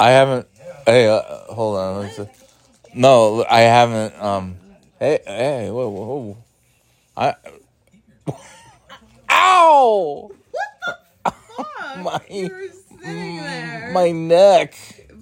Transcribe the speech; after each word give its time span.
I 0.00 0.10
haven't. 0.10 0.48
Hey, 0.84 1.08
uh, 1.08 1.20
hold 1.52 1.76
on. 1.78 2.28
No, 2.94 3.44
I 3.48 3.60
haven't. 3.60 4.14
Um. 4.22 4.56
Hey, 4.98 5.20
hey, 5.26 5.70
whoa, 5.70 5.88
whoa. 5.88 6.36
I. 7.16 7.34
Ow! 9.30 10.30
My- 12.02 12.20
you 12.30 12.48
were 12.48 12.68
sitting 13.02 13.36
there, 13.36 13.90
My 13.92 14.10
neck. 14.10 14.74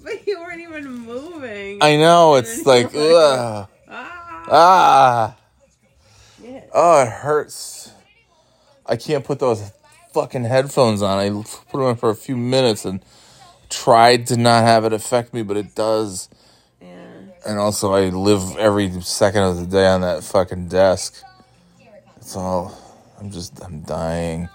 but 0.03 0.27
you 0.27 0.39
weren't 0.39 0.61
even 0.61 0.87
moving. 0.99 1.79
I 1.81 1.95
know. 1.97 2.35
It's 2.35 2.65
like, 2.65 2.87
ugh. 2.95 3.67
ah, 3.89 4.45
Ah. 4.47 5.35
Oh, 6.73 7.01
it 7.01 7.07
hurts. 7.09 7.91
I 8.85 8.97
can't 8.97 9.23
put 9.23 9.39
those 9.39 9.71
fucking 10.15 10.45
headphones 10.45 11.01
on. 11.01 11.19
I 11.19 11.29
put 11.29 11.73
them 11.73 11.81
on 11.81 11.97
for 11.97 12.09
a 12.09 12.15
few 12.15 12.37
minutes 12.37 12.85
and 12.85 13.03
tried 13.69 14.27
to 14.27 14.37
not 14.37 14.63
have 14.63 14.85
it 14.85 14.93
affect 14.93 15.33
me, 15.33 15.43
but 15.43 15.57
it 15.57 15.75
does. 15.75 16.29
yeah. 16.81 16.87
And 17.45 17.59
also, 17.59 17.93
I 17.93 18.09
live 18.09 18.55
every 18.57 19.01
second 19.01 19.43
of 19.43 19.57
the 19.57 19.65
day 19.65 19.87
on 19.87 20.01
that 20.01 20.23
fucking 20.23 20.69
desk. 20.69 21.21
It's 22.15 22.35
all. 22.35 22.73
I'm 23.19 23.29
just. 23.29 23.61
I'm 23.61 23.81
dying. 23.81 24.47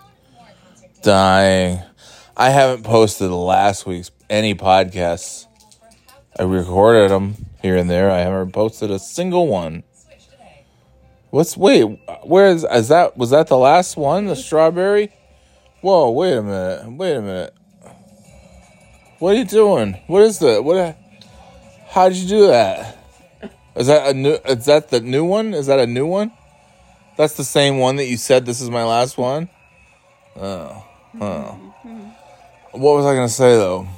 Dying. 1.03 1.83
I 2.37 2.49
haven't 2.49 2.85
posted 2.85 3.31
last 3.31 3.87
week's 3.87 4.11
any 4.31 4.55
podcasts. 4.55 5.47
I 6.39 6.45
recorded 6.45 7.11
them 7.11 7.37
here 7.61 7.77
and 7.77 7.91
there. 7.91 8.11
I 8.11 8.21
haven't 8.21 8.53
posted 8.53 8.91
a 8.91 8.99
single 8.99 9.47
one. 9.47 9.83
What's 11.29 11.55
wait? 11.55 11.85
Where 12.25 12.49
is 12.49 12.65
is 12.65 12.89
that? 12.89 13.19
Was 13.19 13.29
that 13.31 13.49
the 13.49 13.59
last 13.59 13.99
one? 13.99 14.25
The 14.25 14.35
strawberry? 14.35 15.13
Whoa! 15.81 16.11
Wait 16.11 16.35
a 16.35 16.43
minute! 16.43 16.93
Wait 16.93 17.15
a 17.15 17.23
minute! 17.23 17.55
What 19.19 19.35
are 19.35 19.39
you 19.39 19.45
doing? 19.45 19.99
What 20.07 20.23
is 20.23 20.39
that? 20.41 20.63
What? 20.63 20.97
How'd 21.89 22.15
you 22.15 22.29
do 22.29 22.47
that? 22.49 22.99
Is 23.77 23.87
that 23.87 24.11
a 24.11 24.15
new? 24.15 24.39
Is 24.45 24.67
that 24.67 24.91
the 24.91 25.01
new 25.01 25.25
one? 25.25 25.55
Is 25.55 25.67
that 25.67 25.79
a 25.79 25.87
new 25.87 26.07
one? 26.07 26.33
That's 27.17 27.35
the 27.35 27.45
same 27.45 27.79
one 27.79 27.97
that 27.97 28.07
you 28.07 28.17
said. 28.17 28.47
This 28.47 28.61
is 28.61 28.71
my 28.71 28.85
last 28.85 29.17
one. 29.17 29.49
Oh, 30.37 30.85
oh. 31.21 31.75
What 32.73 32.97
was 32.97 33.07
I 33.07 33.15
gonna 33.15 33.29
say 33.29 33.57
though? 33.57 33.89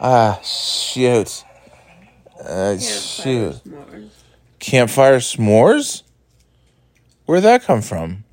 Ah, 0.00 0.40
shit. 0.42 1.44
Uh, 2.40 2.78
shoot. 2.78 3.54
S'mores. 3.64 4.10
Campfire 4.58 5.18
s'mores? 5.18 6.02
Where'd 7.24 7.44
that 7.44 7.64
come 7.64 7.80
from? 7.80 8.24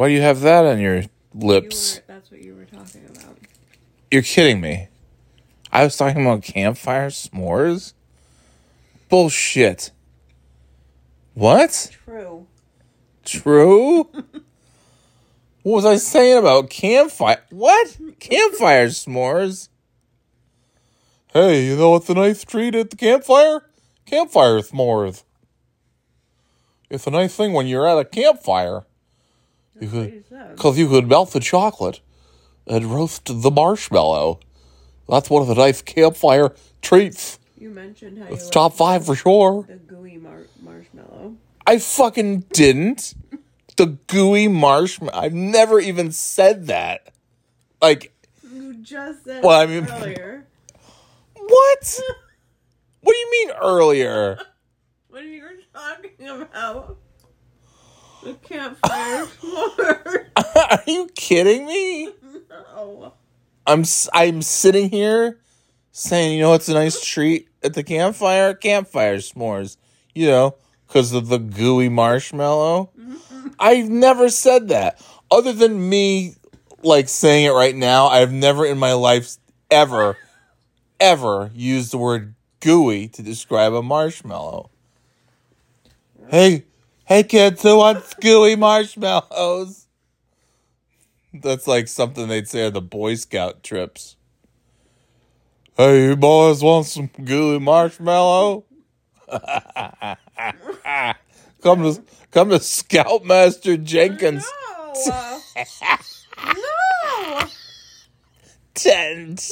Why 0.00 0.08
do 0.08 0.14
you 0.14 0.22
have 0.22 0.40
that 0.40 0.64
on 0.64 0.80
your 0.80 1.00
You 1.00 1.08
lips? 1.34 1.96
were, 1.96 2.02
that's 2.06 2.30
what 2.30 2.40
you 2.42 2.54
were 2.54 2.64
talking 2.64 3.04
about. 3.04 3.36
You're 4.10 4.22
kidding 4.22 4.58
me. 4.58 4.88
I 5.70 5.84
was 5.84 5.94
talking 5.94 6.22
about 6.24 6.42
campfire 6.42 7.08
s'mores? 7.08 7.92
Bullshit. 9.10 9.90
What? 11.34 11.90
True. 12.06 12.46
True? 13.26 14.04
what 15.64 15.74
was 15.74 15.84
I 15.84 15.96
saying 15.96 16.38
about 16.38 16.70
campfire? 16.70 17.42
What? 17.50 17.98
Campfire 18.20 18.86
s'mores? 18.86 19.68
Hey, 21.34 21.66
you 21.66 21.76
know 21.76 21.90
what's 21.90 22.08
a 22.08 22.14
nice 22.14 22.42
treat 22.42 22.74
at 22.74 22.88
the 22.88 22.96
campfire? 22.96 23.66
Campfire 24.06 24.60
s'mores. 24.60 25.24
It's 26.88 27.06
a 27.06 27.10
nice 27.10 27.36
thing 27.36 27.52
when 27.52 27.66
you're 27.66 27.86
at 27.86 27.98
a 27.98 28.06
campfire. 28.06 28.86
Because 29.78 30.78
you 30.78 30.88
could 30.88 31.08
melt 31.08 31.32
the 31.32 31.40
chocolate 31.40 32.00
and 32.66 32.86
roast 32.86 33.26
the 33.42 33.50
marshmallow. 33.50 34.40
That's 35.08 35.28
one 35.30 35.42
of 35.42 35.48
the 35.48 35.54
nice 35.54 35.82
campfire 35.82 36.54
treats. 36.82 37.38
You 37.58 37.70
mentioned 37.70 38.18
how 38.18 38.26
It's 38.26 38.46
you 38.46 38.50
top 38.50 38.74
five 38.74 39.04
for 39.04 39.14
sure. 39.14 39.64
the 39.68 39.74
gooey 39.76 40.16
mar- 40.18 40.46
marshmallow. 40.62 41.36
I 41.66 41.78
fucking 41.78 42.40
didn't. 42.52 43.14
The 43.76 43.86
gooey 44.06 44.48
marshmallow. 44.48 45.18
I've 45.18 45.34
never 45.34 45.80
even 45.80 46.12
said 46.12 46.66
that. 46.68 47.12
Like, 47.82 48.12
You 48.52 48.74
just 48.74 49.24
said 49.24 49.42
Well, 49.42 49.58
I 49.60 49.66
mean- 49.66 49.86
earlier 49.90 50.46
what? 51.34 52.00
what 53.00 53.12
do 53.12 53.18
you 53.18 53.30
mean 53.46 53.56
earlier? 53.60 54.38
What 55.08 55.22
are 55.22 55.26
you 55.26 55.42
talking 55.74 56.28
about 56.28 56.96
the 58.22 58.34
campfire 58.34 59.26
s'mores. 59.42 60.26
Are 60.70 60.82
you 60.86 61.08
kidding 61.14 61.66
me? 61.66 62.10
no. 62.50 63.12
I'm 63.66 63.84
I'm 64.12 64.42
sitting 64.42 64.90
here 64.90 65.38
saying, 65.92 66.36
you 66.36 66.40
know, 66.40 66.54
it's 66.54 66.68
a 66.68 66.74
nice 66.74 67.04
treat 67.04 67.48
at 67.62 67.74
the 67.74 67.82
campfire. 67.82 68.54
Campfire 68.54 69.16
s'mores, 69.16 69.76
you 70.14 70.26
know, 70.26 70.56
because 70.86 71.12
of 71.12 71.28
the 71.28 71.38
gooey 71.38 71.88
marshmallow. 71.88 72.90
Mm-hmm. 72.98 73.48
I've 73.58 73.88
never 73.88 74.28
said 74.28 74.68
that. 74.68 75.00
Other 75.30 75.52
than 75.52 75.88
me, 75.88 76.34
like 76.82 77.08
saying 77.08 77.46
it 77.46 77.50
right 77.50 77.76
now, 77.76 78.06
I've 78.06 78.32
never 78.32 78.64
in 78.64 78.78
my 78.78 78.94
life 78.94 79.36
ever, 79.70 80.16
ever 80.98 81.50
used 81.54 81.92
the 81.92 81.98
word 81.98 82.34
gooey 82.60 83.08
to 83.08 83.22
describe 83.22 83.72
a 83.72 83.82
marshmallow. 83.82 84.70
Hey, 86.28 86.64
hey 87.10 87.24
kids, 87.24 87.60
who 87.62 87.76
wants 87.78 88.14
gooey 88.14 88.54
marshmallows? 88.54 89.88
That's 91.34 91.66
like 91.66 91.88
something 91.88 92.28
they'd 92.28 92.46
say 92.46 92.66
on 92.66 92.72
the 92.72 92.80
Boy 92.80 93.16
Scout 93.16 93.64
trips. 93.64 94.14
Hey, 95.76 96.04
you 96.04 96.16
boys 96.16 96.62
want 96.62 96.86
some 96.86 97.10
gooey 97.24 97.58
marshmallow? 97.58 98.64
come 101.62 101.82
to 101.82 102.00
come 102.30 102.50
to 102.50 102.60
Scoutmaster 102.60 103.76
Jenkins 103.76 104.46
No. 105.06 105.40
no. 106.46 107.46
tent. 108.74 109.50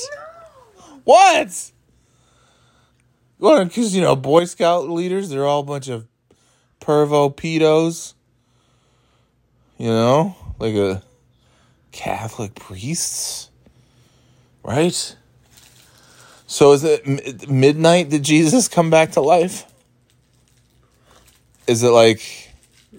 What? 1.02 1.72
Well, 3.40 3.64
because 3.64 3.96
you 3.96 4.02
know, 4.02 4.14
Boy 4.14 4.44
Scout 4.44 4.88
leaders, 4.88 5.28
they're 5.30 5.46
all 5.46 5.60
a 5.60 5.64
bunch 5.64 5.88
of 5.88 6.06
pervo 6.88 7.34
pedos. 7.34 8.14
You 9.76 9.90
know, 9.90 10.34
like 10.58 10.74
a 10.74 11.02
Catholic 11.92 12.54
priests, 12.54 13.50
right? 14.64 15.16
So 16.46 16.72
is 16.72 16.82
it 16.82 17.48
midnight? 17.48 18.08
Did 18.08 18.22
Jesus 18.22 18.68
come 18.68 18.88
back 18.88 19.12
to 19.12 19.20
life? 19.20 19.66
Is 21.66 21.82
it 21.82 21.90
like 21.90 22.54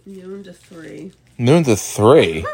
Noon 0.06 0.44
to 0.44 0.54
three. 0.54 1.12
noon 1.40 1.64
to 1.64 1.76
three? 1.76 2.46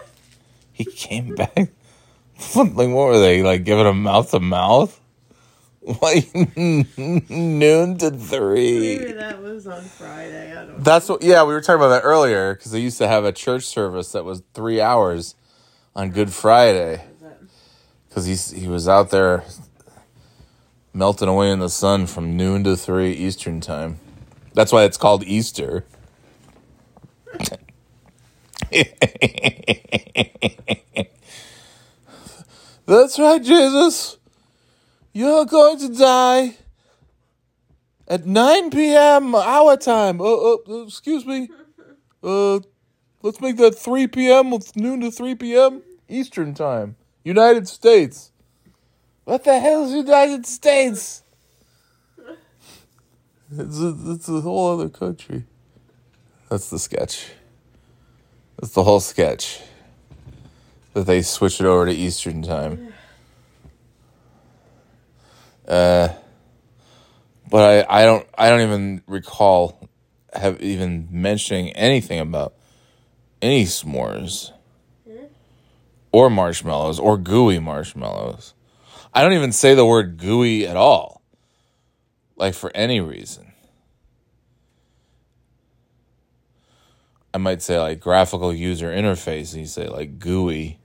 He 0.71 0.85
came 0.85 1.35
back. 1.35 1.55
like 2.55 2.67
what 2.75 2.87
were 2.87 3.19
they 3.19 3.43
like 3.43 3.65
giving 3.65 3.85
him 3.85 4.03
mouth 4.03 4.31
to 4.31 4.39
mouth? 4.39 4.99
Like 6.01 6.33
noon 6.33 7.97
to 7.99 8.09
Maybe 8.09 8.17
three. 8.17 9.11
that 9.13 9.39
was 9.41 9.67
on 9.67 9.83
Friday. 9.83 10.51
I 10.51 10.55
don't 10.55 10.69
know. 10.69 10.75
That's 10.79 11.07
what. 11.07 11.21
Yeah, 11.21 11.43
we 11.43 11.53
were 11.53 11.61
talking 11.61 11.75
about 11.75 11.89
that 11.89 12.01
earlier 12.03 12.55
because 12.55 12.71
they 12.71 12.79
used 12.79 12.97
to 12.97 13.07
have 13.07 13.23
a 13.23 13.31
church 13.31 13.65
service 13.65 14.11
that 14.13 14.25
was 14.25 14.41
three 14.55 14.81
hours 14.81 15.35
on 15.95 16.09
Good 16.09 16.31
Friday 16.31 17.03
because 18.09 18.25
he's 18.25 18.49
he 18.49 18.67
was 18.67 18.87
out 18.87 19.11
there 19.11 19.43
melting 20.91 21.27
away 21.27 21.51
in 21.51 21.59
the 21.59 21.69
sun 21.69 22.07
from 22.07 22.35
noon 22.35 22.63
to 22.63 22.75
three 22.75 23.11
Eastern 23.11 23.61
time. 23.61 23.99
That's 24.55 24.71
why 24.71 24.85
it's 24.85 24.97
called 24.97 25.23
Easter. 25.23 25.85
That's 32.87 33.19
right, 33.19 33.43
Jesus. 33.43 34.17
You're 35.15 35.45
going 35.45 35.79
to 35.79 35.87
die 35.97 36.57
at 38.05 38.25
9 38.25 38.69
p.m. 38.69 39.33
our 39.33 39.77
time. 39.77 40.19
Uh, 40.19 40.55
uh, 40.55 40.81
excuse 40.81 41.25
me. 41.25 41.47
Uh, 42.21 42.59
let's 43.21 43.39
make 43.39 43.55
that 43.55 43.75
3 43.75 44.07
p.m. 44.07 44.51
with 44.51 44.75
noon 44.75 44.99
to 44.99 45.11
3 45.11 45.35
p.m. 45.35 45.83
Eastern 46.09 46.53
time. 46.53 46.97
United 47.23 47.69
States. 47.69 48.33
What 49.23 49.45
the 49.45 49.57
hell 49.57 49.85
is 49.85 49.93
United 49.93 50.45
States? 50.45 51.23
It's 53.57 53.79
a, 53.79 53.95
it's 54.07 54.27
a 54.27 54.41
whole 54.41 54.73
other 54.73 54.89
country. 54.89 55.45
That's 56.49 56.69
the 56.69 56.77
sketch. 56.77 57.31
That's 58.59 58.73
the 58.73 58.83
whole 58.83 58.99
sketch. 58.99 59.61
That 60.93 61.05
they 61.05 61.21
switch 61.21 61.61
it 61.61 61.65
over 61.65 61.85
to 61.85 61.93
Eastern 61.93 62.41
time. 62.41 62.94
Uh, 65.67 66.09
but 67.49 67.87
I, 67.89 68.01
I 68.01 68.05
don't 68.05 68.27
I 68.37 68.49
don't 68.49 68.61
even 68.61 69.01
recall 69.07 69.87
have 70.33 70.61
even 70.61 71.07
mentioning 71.11 71.71
anything 71.73 72.19
about 72.19 72.53
any 73.41 73.65
s'mores 73.65 74.51
or 76.11 76.29
marshmallows 76.29 76.99
or 76.99 77.17
gooey 77.17 77.59
marshmallows. 77.59 78.53
I 79.13 79.21
don't 79.21 79.33
even 79.33 79.51
say 79.51 79.75
the 79.75 79.85
word 79.85 80.17
gooey 80.17 80.67
at 80.67 80.75
all, 80.75 81.21
like 82.35 82.53
for 82.53 82.71
any 82.75 82.99
reason. 82.99 83.53
I 87.33 87.37
might 87.37 87.61
say 87.61 87.77
like 87.79 87.99
graphical 87.99 88.53
user 88.53 88.87
interface, 88.87 89.51
and 89.51 89.61
you 89.61 89.67
say 89.67 89.87
like 89.89 90.19
GUI, 90.19 90.79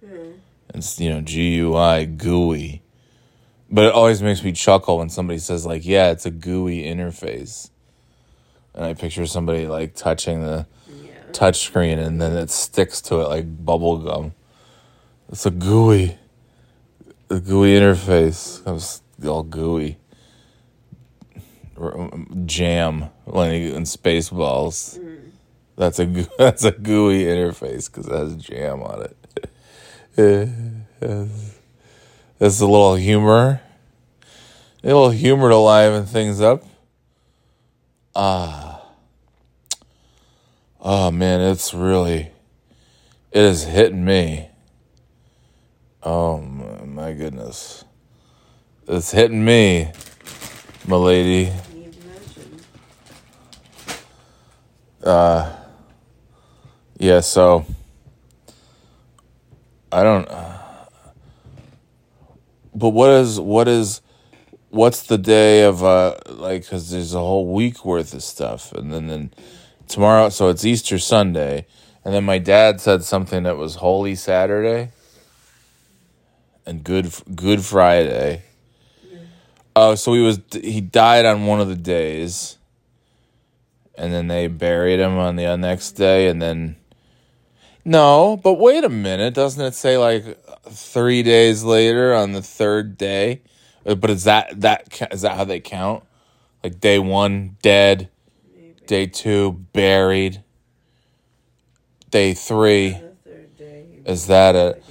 and 0.69 0.77
it's, 0.77 0.99
you 0.99 1.11
know 1.11 1.21
G 1.21 1.55
U 1.57 1.77
I 1.77 2.05
GUI. 2.05 2.83
But 3.71 3.85
it 3.85 3.93
always 3.93 4.21
makes 4.21 4.43
me 4.43 4.53
chuckle 4.53 4.99
when 4.99 5.09
somebody 5.11 5.39
says 5.39 5.65
like, 5.65 5.87
"Yeah, 5.87 6.11
it's 6.11 6.27
a 6.27 6.31
GUI 6.31 6.83
interface," 6.85 7.71
and 8.75 8.85
I 8.85 8.95
picture 8.95 9.27
somebody 9.27 9.67
like 9.67 9.95
touching 9.95 10.43
the 10.43 10.67
Yeah. 10.89 11.13
touch 11.33 11.61
screen 11.61 11.99
and 11.99 12.21
then 12.21 12.37
it 12.37 12.51
sticks 12.51 13.01
to 13.03 13.21
it 13.21 13.29
like 13.29 13.65
bubble 13.65 13.99
gum. 13.99 14.33
It's 15.31 15.47
a 15.47 15.51
GUI, 15.53 16.19
a 17.31 17.39
GUI 17.39 17.75
interface. 17.79 18.61
It 18.67 18.73
was 18.73 19.03
all 19.25 19.45
gooey. 19.45 19.99
R- 21.79 21.97
um, 21.99 22.43
Jam 22.47 23.11
when 23.25 23.53
you 23.55 23.75
in 23.75 23.85
Spaceballs. 23.85 24.99
Mm. 24.99 25.31
That's 25.77 25.99
a 26.01 26.07
that's 26.39 26.65
a 26.65 26.73
GUI 26.73 27.25
interface 27.25 27.87
because 27.91 28.07
it 28.09 28.13
has 28.13 28.35
jam 28.37 28.83
on 28.83 29.07
it. 29.07 29.17
It's 32.43 32.59
a 32.63 32.67
little 32.67 32.95
humor, 32.95 33.61
a 34.83 34.87
little 34.87 35.11
humor 35.11 35.51
to 35.51 35.57
liven 35.59 36.07
things 36.07 36.41
up. 36.41 36.65
Ah. 38.17 38.81
Oh 40.81 41.11
man, 41.11 41.43
it's 41.43 41.75
really 41.75 42.31
it 43.31 43.43
is 43.45 43.65
hitting 43.65 44.07
me. 44.07 44.49
Oh 46.03 46.41
my, 46.41 47.13
goodness. 47.13 47.85
It's 48.89 49.11
hitting 49.11 49.45
me, 49.45 49.93
my 50.89 50.97
lady. 50.97 51.53
Uh 55.03 55.57
yeah, 56.97 57.21
so 57.21 57.67
I 59.93 60.03
don't 60.03 60.27
But 62.81 62.91
what 62.91 63.11
is 63.11 63.39
what 63.39 63.69
is 63.69 64.01
what's 64.71 65.03
the 65.05 65.19
day 65.19 65.63
of 65.63 65.85
uh 65.85 66.17
like 66.29 66.67
cuz 66.67 66.91
there's 66.91 67.15
a 67.15 67.19
whole 67.19 67.47
week 67.47 67.85
worth 67.85 68.15
of 68.15 68.23
stuff 68.23 68.73
and 68.73 68.93
then 68.93 69.09
then 69.09 69.31
tomorrow 69.89 70.29
so 70.29 70.49
it's 70.49 70.65
Easter 70.65 70.99
Sunday 70.99 71.67
and 72.05 72.15
then 72.15 72.25
my 72.25 72.39
dad 72.39 72.81
said 72.81 73.05
something 73.05 73.43
that 73.43 73.57
was 73.57 73.77
Holy 73.77 74.15
Saturday 74.15 74.91
and 76.67 76.85
Good 76.85 77.13
Good 77.35 77.65
Friday. 77.65 78.43
Oh, 79.77 79.95
so 79.95 80.15
he 80.15 80.21
was 80.21 80.41
he 80.53 80.81
died 80.81 81.27
on 81.27 81.47
one 81.47 81.61
of 81.61 81.69
the 81.69 81.77
days. 81.77 82.57
And 83.97 84.15
then 84.15 84.29
they 84.29 84.47
buried 84.47 84.99
him 84.99 85.19
on 85.19 85.37
the 85.37 85.55
next 85.57 85.93
day 85.93 86.29
and 86.29 86.41
then 86.41 86.77
No, 87.85 88.39
but 88.43 88.55
wait 88.55 88.85
a 88.85 88.89
minute, 88.89 89.35
doesn't 89.35 89.65
it 89.65 89.75
say 89.75 89.97
like 89.97 90.39
3 90.69 91.23
days 91.23 91.65
later 91.65 92.15
on 92.15 92.33
the 92.33 92.43
third 92.43 92.99
day? 92.99 93.43
Uh, 93.87 93.95
But 93.95 94.11
is 94.11 94.25
that 94.25 94.61
that 94.61 95.09
is 95.13 95.23
that 95.23 95.37
how 95.37 95.45
they 95.45 95.61
count? 95.61 96.05
Like 96.63 96.79
day 96.81 96.99
1 96.99 97.57
dead, 97.63 98.11
Maybe. 98.55 98.75
day 98.87 99.07
2 99.07 99.53
buried, 99.73 100.43
day 102.11 102.35
3 102.35 102.99
day. 103.59 103.87
is 104.05 104.27
that 104.27 104.55
a 104.55 104.71
again. 104.73 104.83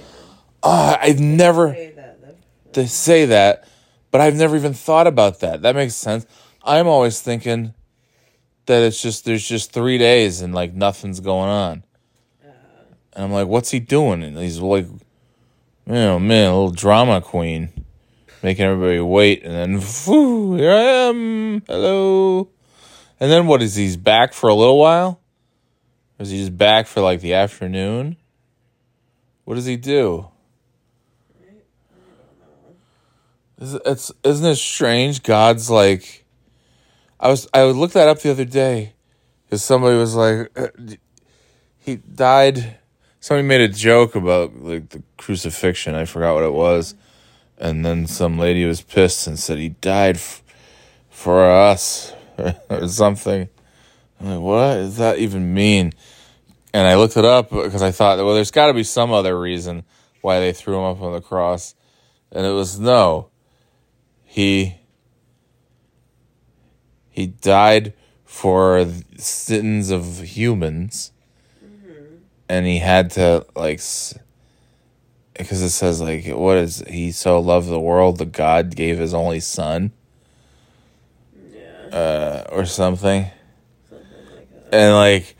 Oh, 0.62 0.96
I've 1.00 1.20
never 1.20 1.72
Say 1.72 1.92
that. 1.96 2.20
The, 2.20 2.34
they 2.80 2.86
say 2.86 3.24
that, 3.26 3.66
but 4.10 4.20
I've 4.20 4.34
never 4.34 4.56
even 4.56 4.74
thought 4.74 5.06
about 5.06 5.40
that. 5.40 5.62
That 5.62 5.74
makes 5.76 5.94
sense. 5.94 6.26
I'm 6.64 6.86
always 6.88 7.20
thinking 7.22 7.72
that 8.66 8.82
it's 8.82 9.00
just 9.00 9.24
there's 9.24 9.46
just 9.48 9.72
three 9.72 9.96
days 9.96 10.40
and 10.42 10.52
like 10.54 10.74
nothing's 10.74 11.20
going 11.20 11.48
on, 11.48 11.84
and 13.20 13.26
I'm 13.26 13.32
like, 13.32 13.48
what's 13.48 13.70
he 13.70 13.80
doing? 13.80 14.22
And 14.22 14.38
he's 14.38 14.60
like, 14.60 14.86
oh 15.86 16.18
man, 16.18 16.48
a 16.48 16.54
little 16.54 16.70
drama 16.70 17.20
queen, 17.20 17.68
making 18.42 18.64
everybody 18.64 18.98
wait, 18.98 19.44
and 19.44 19.52
then 19.54 20.56
here 20.58 20.70
I 20.70 21.08
am, 21.08 21.60
hello, 21.66 22.48
and 23.20 23.30
then 23.30 23.46
what 23.46 23.60
is 23.60 23.74
he's 23.74 23.98
back 23.98 24.32
for 24.32 24.48
a 24.48 24.54
little 24.54 24.78
while? 24.78 25.20
Or 26.18 26.22
is 26.22 26.30
he 26.30 26.38
just 26.38 26.56
back 26.56 26.86
for 26.86 27.02
like 27.02 27.20
the 27.20 27.34
afternoon? 27.34 28.16
What 29.44 29.56
does 29.56 29.66
he 29.66 29.76
do? 29.76 30.28
Is- 33.60 33.74
It's 33.84 34.12
isn't 34.24 34.46
it 34.46 34.56
strange? 34.56 35.22
God's 35.22 35.68
like, 35.68 36.24
I 37.18 37.28
was 37.28 37.46
I 37.52 37.64
looked 37.64 37.92
that 37.92 38.08
up 38.08 38.20
the 38.22 38.30
other 38.30 38.46
day, 38.46 38.94
because 39.44 39.62
somebody 39.62 39.98
was 39.98 40.14
like, 40.14 40.50
uh, 40.56 40.68
he 41.78 41.96
died. 41.96 42.78
Somebody 43.20 43.46
made 43.46 43.60
a 43.60 43.68
joke 43.68 44.14
about 44.14 44.56
like 44.62 44.88
the 44.88 45.02
crucifixion. 45.18 45.94
I 45.94 46.06
forgot 46.06 46.34
what 46.34 46.44
it 46.44 46.52
was, 46.52 46.94
and 47.58 47.84
then 47.84 48.06
some 48.06 48.38
lady 48.38 48.64
was 48.64 48.80
pissed 48.80 49.26
and 49.26 49.38
said 49.38 49.58
he 49.58 49.68
died 49.68 50.16
f- 50.16 50.42
for 51.10 51.44
us 51.44 52.14
or 52.70 52.88
something. 52.88 53.48
I'm 54.20 54.26
like, 54.26 54.40
what 54.40 54.74
does 54.74 54.96
that 54.96 55.18
even 55.18 55.54
mean? 55.54 55.92
And 56.72 56.86
I 56.86 56.96
looked 56.96 57.16
it 57.16 57.24
up 57.24 57.50
because 57.50 57.82
I 57.82 57.90
thought, 57.90 58.18
well, 58.18 58.34
there's 58.34 58.50
got 58.50 58.66
to 58.66 58.74
be 58.74 58.84
some 58.84 59.12
other 59.12 59.38
reason 59.38 59.84
why 60.20 60.40
they 60.40 60.52
threw 60.52 60.78
him 60.78 60.84
up 60.84 61.02
on 61.02 61.12
the 61.12 61.20
cross, 61.20 61.74
and 62.32 62.46
it 62.46 62.52
was 62.52 62.78
no 62.80 63.30
he 64.30 64.76
he 67.08 67.26
died 67.26 67.92
for 68.24 68.86
sins 69.16 69.90
of 69.90 70.20
humans 70.20 71.10
and 72.50 72.66
he 72.66 72.78
had 72.78 73.12
to 73.12 73.46
like 73.54 73.80
because 75.38 75.62
it 75.62 75.70
says 75.70 76.00
like 76.00 76.26
what 76.26 76.56
is 76.56 76.82
he 76.88 77.12
so 77.12 77.38
loved 77.38 77.68
the 77.68 77.78
world 77.78 78.18
that 78.18 78.32
god 78.32 78.74
gave 78.74 78.98
his 78.98 79.14
only 79.14 79.38
son 79.38 79.92
yeah. 81.54 81.96
uh, 81.96 82.44
or 82.50 82.66
something 82.66 83.26
Something 83.88 84.08
like 84.34 84.48
and 84.72 84.94
like 84.94 85.36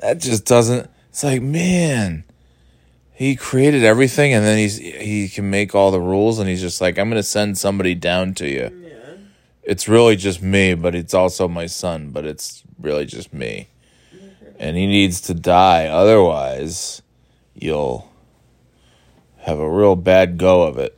that 0.00 0.18
just 0.20 0.46
doesn't 0.46 0.90
it's 1.10 1.22
like 1.22 1.42
man 1.42 2.24
he 3.12 3.36
created 3.36 3.84
everything 3.84 4.32
and 4.32 4.42
then 4.42 4.56
he's 4.56 4.78
he 4.78 5.28
can 5.28 5.50
make 5.50 5.74
all 5.74 5.90
the 5.90 6.00
rules 6.00 6.38
and 6.38 6.48
he's 6.48 6.62
just 6.62 6.80
like 6.80 6.98
i'm 6.98 7.10
gonna 7.10 7.22
send 7.22 7.58
somebody 7.58 7.94
down 7.94 8.32
to 8.34 8.48
you 8.48 8.70
Yeah. 8.72 9.16
it's 9.64 9.86
really 9.86 10.16
just 10.16 10.42
me, 10.42 10.72
but 10.74 10.94
it's 10.94 11.12
also 11.14 11.46
my 11.46 11.66
son, 11.66 12.08
but 12.10 12.24
it's 12.24 12.64
really 12.80 13.04
just 13.04 13.32
me. 13.32 13.68
And 14.64 14.78
he 14.78 14.86
needs 14.86 15.20
to 15.20 15.34
die, 15.34 15.88
otherwise, 15.88 17.02
you'll 17.52 18.10
have 19.40 19.58
a 19.58 19.68
real 19.68 19.94
bad 19.94 20.38
go 20.38 20.62
of 20.62 20.78
it. 20.78 20.96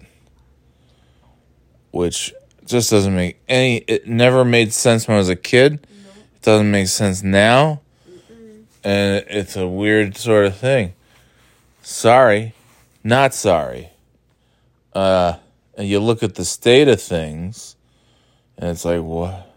Which 1.90 2.32
just 2.64 2.90
doesn't 2.90 3.16
make 3.16 3.40
any, 3.49 3.78
it 3.88 4.06
never 4.06 4.44
made 4.44 4.73
sense 4.73 5.08
when 5.08 5.16
I 5.16 5.18
was 5.18 5.28
a 5.28 5.35
kid. 5.35 5.85
It 6.37 6.42
doesn't 6.42 6.70
make 6.70 6.87
sense 6.87 7.25
now. 7.25 7.80
And 8.85 9.25
it's 9.28 9.56
a 9.56 9.66
weird 9.66 10.16
sort 10.16 10.46
of 10.46 10.56
thing. 10.56 10.92
Sorry, 11.82 12.54
not 13.02 13.35
sorry. 13.35 13.90
Uh, 14.92 15.38
and 15.76 15.88
you 15.88 15.99
look 15.99 16.23
at 16.23 16.37
the 16.37 16.44
state 16.44 16.87
of 16.87 17.02
things. 17.02 17.75
And 18.56 18.70
it's 18.70 18.85
like, 18.85 19.02
what? 19.02 19.55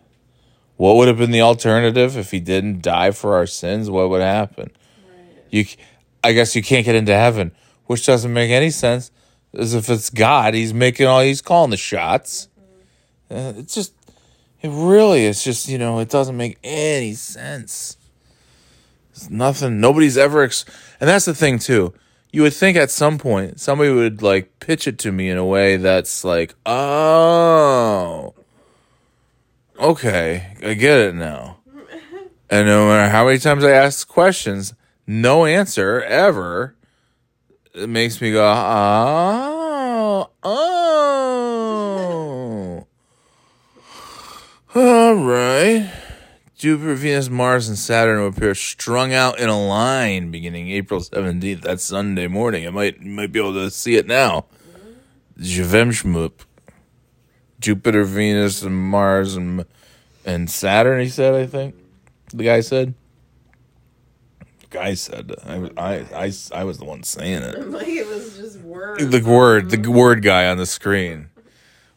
What 0.80 0.96
would 0.96 1.10
have 1.10 1.18
been 1.18 1.32
the 1.32 1.42
alternative 1.42 2.16
if 2.16 2.32
he 2.32 2.40
didn't 2.40 2.82
die 2.82 3.12
for 3.12 3.36
our 3.36 3.46
sins? 3.46 3.90
What 3.90 4.10
would 4.10 4.22
happen? 4.22 4.72
Right. 5.06 5.44
You, 5.50 5.66
I 6.24 6.32
guess 6.32 6.56
you 6.56 6.64
can't 6.64 6.86
get 6.86 6.96
into 6.96 7.14
heaven, 7.14 7.52
which 7.88 8.06
doesn't 8.06 8.32
make 8.32 8.50
any 8.50 8.70
sense. 8.70 9.12
As 9.54 9.74
if 9.74 9.90
it's 9.90 10.10
God, 10.10 10.54
he's 10.54 10.74
making 10.74 11.06
all, 11.06 11.20
he's 11.20 11.42
calling 11.42 11.70
the 11.70 11.76
shots. 11.76 12.48
Uh, 13.30 13.52
it's 13.58 13.76
just, 13.76 13.94
it 14.62 14.70
really, 14.72 15.26
it's 15.26 15.44
just, 15.44 15.68
you 15.68 15.78
know, 15.78 16.00
it 16.00 16.08
doesn't 16.08 16.38
make 16.38 16.58
any 16.64 17.14
sense. 17.14 17.98
It's 19.12 19.30
nothing. 19.30 19.82
Nobody's 19.82 20.18
ever, 20.18 20.44
ex- 20.44 20.64
and 21.02 21.10
that's 21.10 21.26
the 21.26 21.36
thing 21.36 21.60
too. 21.60 21.94
You 22.32 22.44
would 22.44 22.54
think 22.54 22.78
at 22.78 22.90
some 22.90 23.18
point 23.18 23.60
somebody 23.60 23.92
would 23.92 24.22
like 24.22 24.62
pitch 24.62 24.88
it 24.88 24.98
to 25.00 25.12
me 25.12 25.30
in 25.30 25.38
a 25.38 25.46
way 25.46 25.76
that's 25.76 26.24
like, 26.24 26.56
oh, 26.66 28.34
okay, 29.80 30.56
I 30.64 30.74
get 30.74 31.00
it 31.00 31.16
now. 31.16 31.58
And 32.50 32.68
no 32.68 32.88
matter 32.88 33.10
how 33.10 33.26
many 33.26 33.38
times 33.40 33.64
I 33.64 33.72
ask 33.72 34.08
questions, 34.08 34.74
no 35.06 35.46
answer 35.46 36.02
ever. 36.02 36.76
It 37.74 37.90
makes 37.90 38.20
me 38.22 38.32
go, 38.32 38.44
oh, 38.44 40.30
oh. 40.44 40.80
All 44.76 45.16
right. 45.16 45.92
Jupiter, 46.60 46.94
Venus, 46.94 47.30
Mars, 47.30 47.70
and 47.70 47.78
Saturn 47.78 48.20
will 48.20 48.28
appear 48.28 48.54
strung 48.54 49.14
out 49.14 49.40
in 49.40 49.48
a 49.48 49.60
line 49.60 50.30
beginning 50.30 50.70
April 50.70 51.00
17th. 51.00 51.62
That's 51.62 51.86
Sunday 51.86 52.28
morning. 52.28 52.68
I 52.68 52.70
might 52.70 53.02
might 53.02 53.32
be 53.32 53.40
able 53.40 53.54
to 53.54 53.72
see 53.72 53.96
it 53.96 54.06
now. 54.06 54.46
Jevemshmup. 55.40 56.34
Jupiter, 57.60 58.04
Venus, 58.04 58.62
and 58.62 58.76
Mars, 58.76 59.36
and 59.36 59.66
and 60.26 60.50
Saturn. 60.50 61.02
He 61.02 61.10
said, 61.10 61.34
I 61.34 61.46
think. 61.46 61.76
The 62.34 62.44
guy 62.44 62.62
said. 62.62 62.94
The 64.40 64.68
guy 64.70 64.94
said. 64.94 65.34
I, 65.46 65.70
I, 65.78 66.26
I, 66.26 66.32
I 66.54 66.64
was 66.64 66.78
the 66.78 66.86
one 66.86 67.04
saying 67.04 67.44
it. 67.44 67.68
like 67.70 67.88
it 67.88 68.08
was 68.08 68.38
just 68.38 68.60
words. 68.60 69.06
The 69.06 69.22
word, 69.22 69.70
the 69.72 69.90
word 69.90 70.22
guy 70.22 70.48
on 70.48 70.58
the 70.58 70.66
screen 70.66 71.30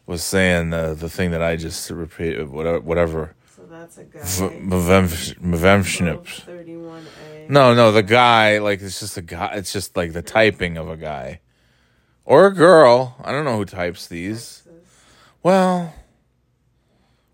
was 0.05 0.23
saying 0.23 0.73
uh, 0.73 0.93
the 0.95 1.09
thing 1.09 1.31
that 1.31 1.41
I 1.41 1.55
just 1.55 1.89
repeated. 1.89 2.49
Whatever. 2.49 2.79
whatever. 2.81 3.35
So 3.55 3.63
that's 3.65 3.97
a 3.97 4.03
guy. 4.03 4.21
A. 7.47 7.51
No, 7.51 7.73
no, 7.73 7.91
the 7.91 8.03
guy, 8.03 8.59
like, 8.59 8.81
it's 8.81 8.99
just 8.99 9.17
a 9.17 9.21
guy, 9.21 9.53
it's 9.53 9.73
just 9.73 9.95
like 9.95 10.13
the 10.13 10.21
typing 10.21 10.77
of 10.77 10.89
a 10.89 10.97
guy. 10.97 11.41
Or 12.25 12.47
a 12.47 12.53
girl. 12.53 13.17
I 13.23 13.31
don't 13.31 13.43
know 13.43 13.57
who 13.57 13.65
types 13.65 14.07
these. 14.07 14.62
Well, 15.43 15.93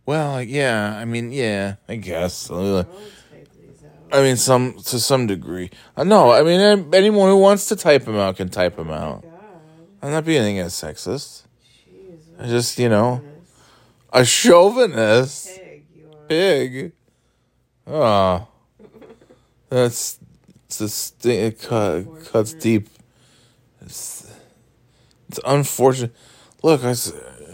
well, 0.07 0.41
yeah, 0.41 0.97
I 0.97 1.05
mean, 1.05 1.31
yeah, 1.31 1.75
I 1.87 1.97
guess. 1.97 2.49
Uh, 2.49 2.55
I'll 2.55 2.83
type 2.83 3.47
these 3.53 3.83
out. 3.83 4.17
I 4.17 4.23
mean, 4.23 4.35
some, 4.35 4.73
to 4.73 4.99
some 4.99 5.27
degree. 5.27 5.69
Uh, 5.95 6.03
no, 6.03 6.31
I 6.31 6.41
mean, 6.41 6.91
anyone 6.95 7.29
who 7.29 7.37
wants 7.37 7.67
to 7.67 7.75
type 7.75 8.05
them 8.05 8.15
out 8.15 8.37
can 8.37 8.49
type 8.49 8.75
them 8.75 8.89
out. 8.89 9.21
God, 9.21 9.31
I'm 10.01 10.11
not 10.11 10.25
being 10.25 10.57
as 10.57 10.73
sexist. 10.73 11.43
I 12.39 12.47
just, 12.47 12.79
you 12.79 12.89
know, 12.89 13.21
a 14.11 14.25
chauvinist. 14.25 15.47
Pig. 15.47 15.83
Pig. 16.27 16.91
Oh, 17.85 18.47
that's, 19.69 20.17
a 20.79 21.29
it 21.29 21.61
cut, 21.61 22.05
cuts 22.25 22.53
deep. 22.53 22.89
It's, 23.81 24.33
it's 25.27 25.39
unfortunate. 25.45 26.15
Look, 26.63 26.83
I, 26.83 26.95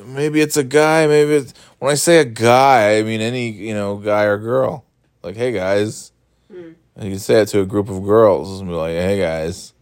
maybe 0.05 0.41
it's 0.41 0.57
a 0.57 0.63
guy. 0.63 1.07
Maybe 1.07 1.33
it's, 1.35 1.53
when 1.79 1.91
I 1.91 1.95
say 1.95 2.19
a 2.19 2.25
guy, 2.25 2.97
I 2.97 3.03
mean 3.03 3.21
any 3.21 3.49
you 3.49 3.73
know 3.73 3.97
guy 3.97 4.23
or 4.23 4.37
girl. 4.37 4.85
Like, 5.23 5.35
hey 5.35 5.51
guys, 5.51 6.11
Hmm. 6.51 6.71
and 6.95 7.05
you 7.05 7.11
can 7.11 7.19
say 7.19 7.41
it 7.41 7.47
to 7.49 7.61
a 7.61 7.65
group 7.65 7.89
of 7.89 8.03
girls 8.03 8.59
and 8.59 8.69
be 8.69 8.75
like, 8.75 8.93
hey 8.93 9.19
guys, 9.19 9.73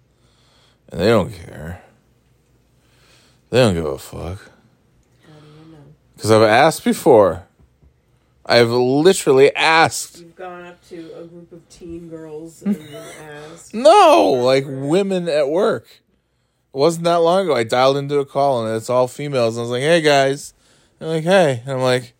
and 0.90 1.00
they 1.02 1.08
don't 1.08 1.32
care. 1.34 1.82
They 3.50 3.60
don't 3.60 3.74
give 3.76 3.86
a 3.86 3.98
fuck. 3.98 4.20
How 5.28 5.40
do 5.40 5.48
you 5.48 5.72
know? 5.74 5.78
Because 6.16 6.32
I've 6.32 6.42
asked 6.42 6.84
before. 6.84 7.44
I've 8.46 8.70
literally 8.72 9.56
asked. 9.56 10.20
You've 10.20 10.36
gone 10.36 10.66
up 10.66 10.82
to 10.90 11.12
a 11.18 11.24
group 11.26 11.52
of 11.54 11.68
teen 11.70 12.10
girls 12.10 12.62
and 12.62 12.78
asked. 13.22 13.74
No, 13.74 14.32
like 14.32 14.66
women 14.68 15.30
at 15.30 15.48
work. 15.50 15.88
It 16.74 16.78
wasn't 16.78 17.06
that 17.06 17.18
long 17.18 17.44
ago. 17.44 17.56
I 17.56 17.64
dialed 17.64 17.98
into 17.98 18.18
a 18.20 18.26
call 18.26 18.66
and 18.66 18.76
it's 18.76 18.90
all 18.90 19.08
females. 19.08 19.56
And 19.56 19.62
I 19.62 19.64
was 19.64 19.72
like, 19.72 19.82
"Hey 19.82 20.02
guys," 20.02 20.54
they're 20.98 21.08
like, 21.08 21.24
"Hey," 21.24 21.62
and 21.66 21.74
I'm 21.74 21.82
like, 21.82 22.14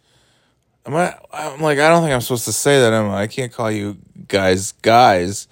"Am 0.86 0.96
I?" 0.96 1.16
I'm 1.32 1.62
like, 1.62 1.80
"I 1.80 1.90
don't 1.90 2.04
think 2.04 2.14
I'm 2.14 2.22
supposed 2.22 2.46
to 2.46 2.54
say 2.54 2.80
that. 2.80 2.94
Am 2.94 3.10
I? 3.10 3.24
I 3.24 3.28
can't 3.28 3.52
call 3.52 3.72
you 3.72 3.98
guys 4.28 4.74
guys 4.74 5.48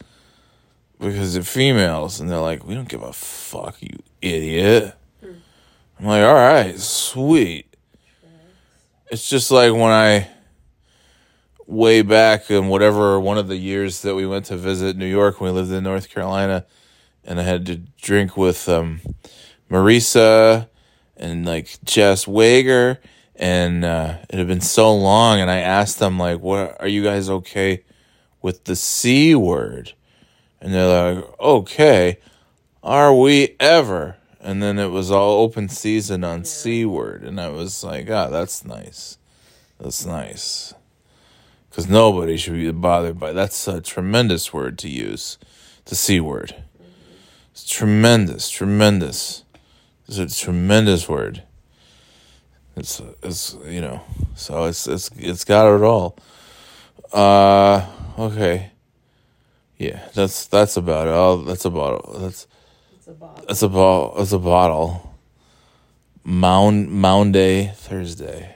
because 1.00 1.34
they're 1.34 1.44
females." 1.44 2.20
And 2.20 2.30
they're 2.30 2.38
like, 2.40 2.66
"We 2.66 2.76
don't 2.76 2.90
give 2.90 3.02
a 3.02 3.14
fuck, 3.14 3.82
you 3.82 3.98
idiot." 4.22 4.96
Hmm. 5.20 5.32
I'm 6.00 6.06
like, 6.06 6.24
"All 6.24 6.36
right, 6.36 6.80
sweet." 6.80 7.76
It's 9.10 9.28
just 9.28 9.52
like 9.52 9.74
when 9.74 9.92
I 9.92 10.30
way 11.66 12.02
back 12.02 12.52
in 12.52 12.68
whatever 12.68 13.20
one 13.20 13.38
of 13.38 13.48
the 13.48 13.58
years 13.58 14.02
that 14.04 14.14
we 14.14 14.28
went 14.28 14.46
to 14.46 14.58
visit 14.58 14.96
New 14.96 15.06
York 15.06 15.42
when 15.42 15.54
we 15.54 15.60
lived 15.60 15.72
in 15.72 15.84
North 15.84 16.10
Carolina, 16.10 16.66
and 17.24 17.40
I 17.40 17.44
had 17.44 17.66
to 17.68 17.78
drink 18.02 18.36
with 18.36 18.68
um, 18.68 19.02
Marisa 19.70 20.68
and 21.18 21.46
like 21.46 21.78
Jess 21.84 22.28
Wager, 22.28 23.00
and 23.36 23.86
uh, 23.86 24.18
it 24.30 24.38
had 24.38 24.48
been 24.48 24.62
so 24.62 24.94
long, 24.94 25.40
and 25.40 25.50
I 25.50 25.60
asked 25.60 26.00
them 26.00 26.18
like, 26.18 26.40
"What 26.40 26.78
are 26.80 26.88
you 26.88 27.04
guys 27.04 27.30
okay 27.30 27.84
with 28.42 28.66
the 28.66 28.76
c 28.76 29.36
word?" 29.36 29.94
And 30.60 30.74
they're 30.74 31.14
like, 31.16 31.40
"Okay, 31.40 32.20
are 32.84 33.16
we 33.16 33.56
ever?" 33.60 34.18
And 34.40 34.62
then 34.62 34.80
it 34.80 34.88
was 34.88 35.12
all 35.12 35.42
open 35.42 35.70
season 35.70 36.24
on 36.24 36.46
c 36.46 36.86
word, 36.86 37.24
and 37.24 37.40
I 37.40 37.50
was 37.50 37.84
like, 37.84 38.10
"Ah, 38.10 38.28
that's 38.28 38.66
nice, 38.66 39.18
that's 39.80 40.06
nice." 40.06 40.74
because 41.72 41.88
nobody 41.88 42.36
should 42.36 42.54
be 42.54 42.70
bothered 42.72 43.18
by 43.18 43.32
that's 43.32 43.68
a 43.68 43.80
tremendous 43.80 44.54
word 44.54 44.78
to 44.78 44.90
use 44.90 45.38
the 45.86 45.96
c 45.96 46.20
word 46.20 46.54
it's 47.62 47.70
tremendous 47.70 48.50
tremendous. 48.50 49.44
It's 50.08 50.18
a 50.18 50.28
tremendous 50.28 51.08
word. 51.08 51.44
It's 52.76 53.00
it's 53.22 53.56
you 53.68 53.82
know 53.82 54.02
so 54.36 54.66
it's 54.66 54.88
it's 54.88 55.12
it's 55.16 55.44
got 55.46 55.74
it 55.76 55.84
all. 55.84 56.18
Uh 57.14 57.86
okay. 58.18 58.72
Yeah 59.78 60.08
that's 60.16 60.48
that's 60.48 60.76
about 60.76 61.08
it. 61.08 61.14
All 61.14 61.38
that's 61.38 61.66
about 61.66 62.14
that's 62.20 62.48
It's 62.98 63.08
a 63.08 63.12
bottle. 63.12 63.46
that's 63.48 63.62
a 63.62 63.70
bottle 63.70 64.16
that's 64.18 64.32
a 64.32 64.40
bottle. 64.40 65.16
Mound 66.24 66.90
mound 66.90 67.34
day 67.34 67.74
thursday. 67.76 68.56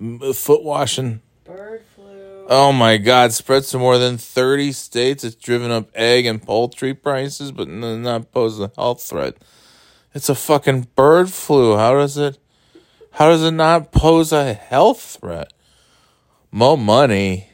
M- 0.00 0.32
foot 0.32 0.62
washing. 0.62 1.20
Bird 1.44 1.82
flu. 1.94 2.17
Oh 2.50 2.72
my 2.72 2.96
God! 2.96 3.32
Spreads 3.32 3.70
to 3.70 3.78
more 3.78 3.98
than 3.98 4.16
thirty 4.16 4.72
states. 4.72 5.22
It's 5.22 5.36
driven 5.36 5.70
up 5.70 5.90
egg 5.94 6.24
and 6.24 6.42
poultry 6.42 6.94
prices, 6.94 7.52
but 7.52 7.68
not 7.68 8.32
posed 8.32 8.58
a 8.62 8.72
health 8.74 9.02
threat. 9.02 9.36
It's 10.14 10.30
a 10.30 10.34
fucking 10.34 10.88
bird 10.96 11.30
flu. 11.30 11.76
How 11.76 11.92
does 11.92 12.16
it? 12.16 12.38
How 13.12 13.28
does 13.28 13.42
it 13.42 13.50
not 13.50 13.92
pose 13.92 14.32
a 14.32 14.54
health 14.54 15.18
threat? 15.20 15.52
Mo 16.50 16.76
money. 16.76 17.50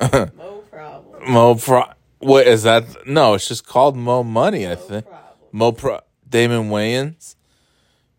No 0.00 0.64
problem. 0.68 1.32
Mo 1.32 1.54
pro. 1.54 1.84
What 2.18 2.48
is 2.48 2.64
that? 2.64 3.06
No, 3.06 3.34
it's 3.34 3.46
just 3.46 3.64
called 3.64 3.96
Mo 3.96 4.24
money. 4.24 4.68
I 4.68 4.74
think 4.74 5.06
problem. 5.06 5.28
Mo 5.52 5.70
pro. 5.70 6.00
Damon 6.28 6.70
Wayans. 6.70 7.36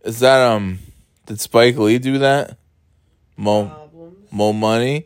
Is 0.06 0.20
that 0.22 0.40
um? 0.40 0.80
Did 1.26 1.42
Spike 1.42 1.76
Lee 1.76 1.98
do 2.00 2.20
that? 2.20 2.58
Mo. 3.36 3.83
Mo 4.34 4.52
Money, 4.52 5.06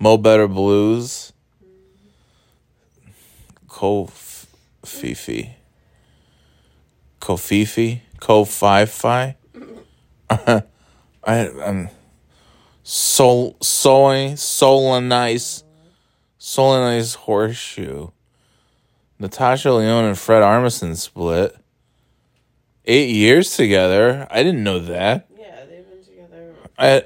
Mo 0.00 0.16
Better 0.16 0.48
Blues, 0.48 1.32
Co 3.68 4.06
Fifi, 4.84 5.54
Co 7.20 7.36
Fifi, 7.36 8.02
Co 8.18 8.44
Fi 8.44 8.86
Fi. 8.86 9.36
I 10.30 10.62
I'm 11.24 11.90
Sol 12.82 13.56
Soy 13.62 14.32
Solonice 14.32 15.62
Solonice 16.40 17.14
Horseshoe. 17.14 18.08
Natasha 19.20 19.70
Lyonne 19.70 20.06
and 20.06 20.18
Fred 20.18 20.42
Armisen 20.42 20.96
split. 20.96 21.54
Eight 22.84 23.10
years 23.10 23.54
together. 23.54 24.26
I 24.28 24.42
didn't 24.42 24.64
know 24.64 24.80
that. 24.80 25.28
Yeah, 25.38 25.64
they've 25.66 25.88
been 25.88 26.04
together. 26.04 26.54
I 26.76 27.04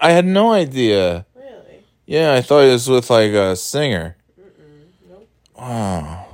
I 0.00 0.12
had 0.12 0.24
no 0.26 0.52
idea. 0.52 1.26
really? 1.34 1.84
Yeah, 2.06 2.34
I 2.34 2.42
thought 2.42 2.64
it 2.64 2.72
was 2.72 2.88
with 2.88 3.10
like 3.10 3.32
a 3.32 3.56
singer. 3.56 4.16
Mm-mm. 4.38 5.08
Nope. 5.08 5.28
Wow. 5.56 6.26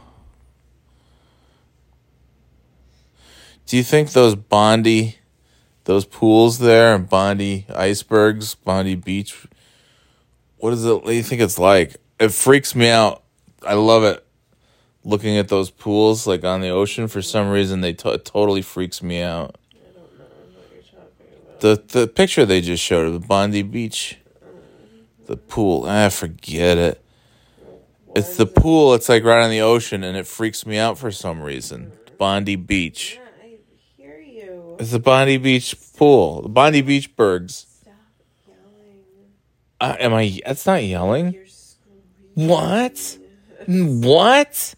Do 3.67 3.77
you 3.77 3.83
think 3.83 4.13
those 4.13 4.35
Bondi, 4.35 5.17
those 5.85 6.05
pools 6.05 6.59
there 6.59 6.95
and 6.95 7.09
Bondi 7.09 7.67
icebergs, 7.75 8.55
Bondi 8.55 8.97
Beach, 8.97 9.47
what 10.59 10.73
is 10.75 10.85
it? 10.85 10.93
What 10.93 11.07
do 11.07 11.15
you 11.15 11.23
think 11.23 11.41
it's 11.41 11.59
like? 11.59 11.97
It 12.21 12.33
freaks 12.33 12.75
me 12.75 12.89
out. 12.89 13.23
I 13.67 13.75
love 13.75 14.05
it. 14.05 14.25
Looking 15.05 15.39
at 15.39 15.49
those 15.49 15.71
pools 15.71 16.27
like 16.27 16.45
on 16.45 16.61
the 16.61 16.69
ocean 16.69 17.09
for 17.09 17.23
some 17.23 17.49
reason 17.51 17.81
they 17.81 17.91
it 17.91 18.25
totally 18.25 18.63
freaks 18.63 19.03
me 19.03 19.23
out. 19.23 19.57
I 19.73 19.79
don't 19.93 20.19
know 20.19 20.25
what 20.55 20.71
you're 20.73 20.83
talking 20.83 21.27
about. 21.45 21.52
The 21.63 21.81
the 21.87 22.09
picture 22.09 22.45
they 22.45 22.61
just 22.61 22.83
showed 22.83 23.07
of 23.07 23.13
the 23.13 23.25
Bondi 23.25 23.63
Beach, 23.63 24.19
the 25.27 25.37
pool. 25.37 25.85
Ah, 25.87 26.09
forget 26.09 26.77
it. 26.77 27.05
It's 28.17 28.37
the 28.37 28.47
pool. 28.47 28.95
It's 28.95 29.09
like 29.09 29.23
right 29.23 29.45
on 29.45 29.51
the 29.51 29.61
ocean, 29.61 30.03
and 30.03 30.17
it 30.17 30.27
freaks 30.27 30.67
me 30.67 30.77
out 30.77 30.99
for 30.99 31.13
some 31.13 31.41
reason. 31.41 31.93
Bondi 32.19 32.57
Beach. 32.57 33.15
Yeah, 33.15 33.29
I 33.45 33.59
hear 33.97 34.19
you. 34.19 34.77
It's 34.81 34.91
the 34.91 34.99
Bondi 34.99 35.37
Beach 35.37 35.77
pool. 35.97 36.43
The 36.43 36.49
Bondi 36.49 36.83
Beach 36.83 37.15
Bergs. 37.15 37.69
Stop 37.81 37.95
yelling. 38.49 39.05
Uh, 39.81 39.97
am 40.01 40.15
I? 40.15 40.41
That's 40.45 40.67
not 40.67 40.83
yelling. 40.83 41.33
You're 41.33 41.47
screaming. 41.47 42.49
What? 42.49 43.19
What? 43.69 44.75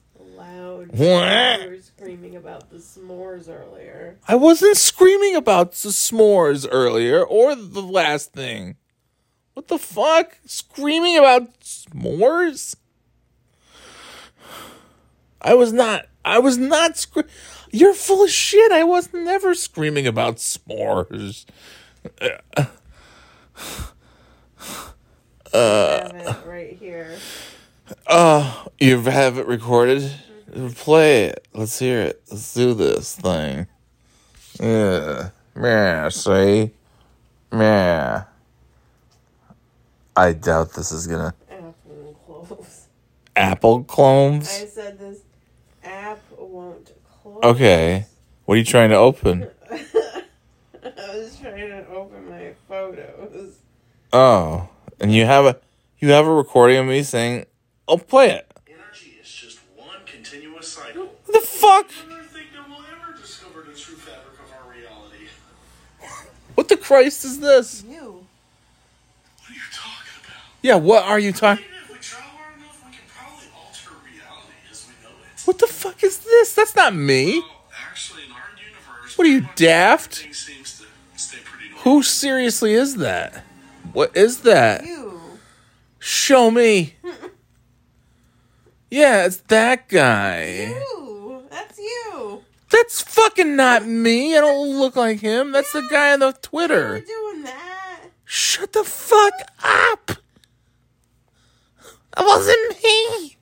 What? 0.97 1.63
You 1.63 1.71
were 1.71 1.79
screaming 1.81 2.37
about 2.37 2.71
the 2.71 2.77
s'mores 2.77 3.49
earlier. 3.49 4.19
I 4.29 4.37
wasn't 4.37 4.77
screaming 4.77 5.35
about 5.35 5.73
the 5.73 5.89
s'mores 5.89 6.67
earlier 6.71 7.25
or 7.25 7.57
the 7.57 7.83
last 7.83 8.33
thing. 8.33 8.77
What 9.55 9.69
the 9.69 9.79
fuck? 9.79 10.39
Screaming 10.47 11.17
about 11.17 11.59
s'mores? 11.61 12.77
I 15.41 15.55
was 15.55 15.73
not. 15.73 16.07
I 16.25 16.39
was 16.39 16.59
not. 16.59 16.97
Scre- 16.97 17.21
You're 17.71 17.95
full 17.95 18.23
of 18.25 18.31
shit. 18.31 18.71
I 18.73 18.85
was 18.85 19.13
never 19.13 19.55
screaming 19.55 20.07
about 20.07 20.37
s'mores. 20.37 21.45
I 22.23 22.39
have 25.53 26.15
it 26.15 26.47
right 26.47 26.77
here. 26.79 27.17
Oh, 28.07 28.69
you 28.79 29.01
have 29.03 29.39
it 29.39 29.47
recorded? 29.47 30.03
Mm-hmm. 30.03 30.34
Play 30.55 31.25
it. 31.25 31.49
Let's 31.53 31.79
hear 31.79 32.03
it. 32.03 32.23
Let's 32.31 32.55
do 32.55 32.75
this 32.75 33.17
thing. 33.17 33.67
Yeah. 34.61 35.31
Yeah, 35.57 36.09
see? 36.11 36.71
Yeah. 37.53 38.25
I 40.17 40.33
doubt 40.33 40.75
this 40.75 40.93
is 40.93 41.09
gonna. 41.09 41.35
Apple 41.51 42.17
close. 42.25 42.87
Apple 43.35 43.85
clones? 43.85 44.49
I 44.49 44.67
said 44.67 44.99
this 44.99 45.19
app 45.83 46.21
won't 46.39 46.93
close. 47.23 47.43
Okay. 47.43 48.07
What 48.45 48.55
are 48.55 48.59
you 48.59 48.65
trying 48.65 48.91
to 48.91 48.97
open? 48.97 49.49
I 49.73 49.79
was 51.17 51.37
trying 51.41 51.69
to 51.69 51.89
open 51.89 52.31
my 52.31 52.53
photos. 52.69 53.57
Oh. 54.13 54.69
And 55.01 55.13
you 55.13 55.25
have 55.25 55.47
a 55.47 55.59
you 55.99 56.11
have 56.11 56.27
a 56.27 56.33
recording 56.33 56.77
of 56.77 56.87
me 56.87 57.03
saying, 57.03 57.47
"Oh, 57.89 57.99
play 57.99 58.31
it." 58.31 58.44
Reality. 64.71 65.29
What 66.55 66.69
the 66.69 66.77
Christ 66.77 67.25
is 67.25 67.41
this? 67.41 67.83
You. 67.89 67.99
What 69.39 69.51
are 69.51 69.53
you 69.53 69.61
talking 69.73 70.13
about? 70.25 70.43
Yeah, 70.63 70.77
what 70.77 71.05
are 71.05 71.19
you 71.19 71.33
talking? 71.33 71.65
Even 71.65 71.79
if 71.83 71.91
we 71.91 71.97
try 71.99 72.21
hard 72.21 72.57
enough, 72.59 72.85
we 72.87 72.93
can 72.93 73.03
probably 73.09 73.47
alter 73.57 73.91
reality 74.05 74.55
as 74.71 74.87
we 74.87 74.95
know 75.03 75.15
it. 75.17 75.41
What 75.47 75.59
the 75.59 75.67
fuck 75.67 76.03
is 76.05 76.19
this? 76.19 76.55
That's 76.55 76.77
not 76.77 76.95
me. 76.95 77.41
Well, 77.41 77.51
actually, 77.91 78.25
in 78.25 78.31
our 78.31 78.39
universe, 78.57 79.19
What 79.19 79.27
are 79.27 79.31
you, 79.31 79.49
daft? 79.57 80.15
Seems 80.15 80.79
to 80.81 80.87
stay 81.19 81.39
pretty. 81.45 81.75
Who 81.79 82.03
seriously 82.03 82.75
is 82.75 82.97
that? 82.97 83.45
What 83.93 84.17
is 84.17 84.43
that? 84.43 84.85
You. 84.87 85.21
Show 85.99 86.51
me. 86.51 86.95
Yeah, 88.91 89.27
it's 89.27 89.39
that 89.49 89.89
guy. 89.89 90.69
You. 90.69 91.14
That's 91.55 91.79
you. 91.79 92.43
That's 92.71 93.01
fucking 93.01 93.55
not 93.55 93.87
me. 93.87 94.37
I 94.37 94.41
don't 94.41 94.77
look 94.79 94.97
like 94.97 95.21
him. 95.21 95.53
That's 95.53 95.73
the 95.73 95.87
guy 95.89 96.13
on 96.13 96.19
the 96.21 96.33
Twitter. 96.33 96.75
You 96.75 96.83
were 96.83 96.99
Twitter. 97.01 97.07
doing 97.07 97.43
that. 97.45 98.01
Shut 98.25 98.73
the 98.73 98.83
fuck 98.83 99.33
up. 99.63 100.11
That 102.17 102.27
wasn't 102.27 102.83
me. 102.83 103.37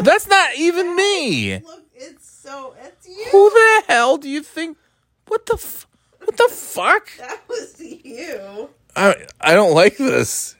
That's 0.00 0.26
not 0.26 0.54
even 0.56 0.94
me. 0.96 1.58
Look, 1.58 1.84
it's 1.94 2.30
so. 2.30 2.74
It's 2.82 3.06
you. 3.08 3.26
Who 3.32 3.50
the 3.50 3.82
hell 3.88 4.16
do 4.16 4.28
you 4.28 4.42
think? 4.42 4.78
What 5.26 5.44
the 5.46 5.54
f- 5.54 5.86
What 6.24 6.36
the 6.36 6.48
fuck? 6.50 7.10
That 7.18 7.40
was 7.48 7.78
you. 7.80 8.70
I 8.96 9.26
I 9.40 9.54
don't 9.54 9.74
like 9.74 9.96
this. 9.98 10.54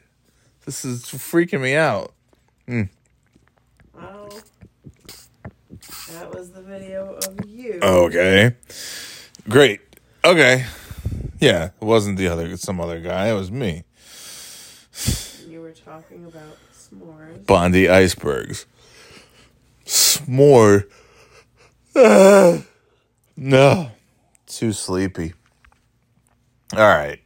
This 0.65 0.85
is 0.85 1.03
freaking 1.05 1.61
me 1.61 1.75
out. 1.75 2.13
Oh. 2.69 2.87
That 6.13 6.33
was 6.33 6.51
the 6.51 6.61
video 6.61 7.19
of 7.27 7.47
you. 7.47 7.79
Okay. 7.81 8.55
Great. 9.47 9.81
Okay. 10.23 10.65
Yeah, 11.39 11.65
it 11.65 11.85
wasn't 11.85 12.17
the 12.17 12.27
other 12.27 12.57
some 12.57 12.81
other 12.81 12.99
guy. 12.99 13.29
It 13.29 13.33
was 13.33 13.51
me. 13.51 13.83
You 15.47 15.61
were 15.61 15.71
talking 15.71 16.25
about 16.25 16.57
s'mores. 16.73 17.45
Bondi 17.45 17.87
icebergs. 17.87 18.65
S'more. 19.85 20.85
Ah. 21.95 22.63
no. 23.37 23.91
Too 24.47 24.73
sleepy. 24.73 25.33
All 26.73 26.79
right. 26.79 27.19